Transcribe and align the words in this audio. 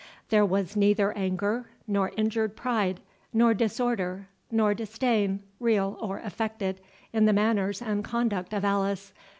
There 0.29 0.47
was 0.47 0.75
neither 0.75 1.13
anger, 1.13 1.69
nor 1.85 2.11
injured 2.17 2.55
pride, 2.55 3.01
nor 3.31 3.53
disorder, 3.53 4.29
nor 4.49 4.73
disdain, 4.73 5.43
real 5.59 5.95
or 6.01 6.17
affected, 6.17 6.81
in 7.13 7.25
the 7.25 7.33
manners 7.33 7.83
and 7.83 8.03
conduct 8.03 8.51
of 8.51 8.65
Alice. 8.65 9.13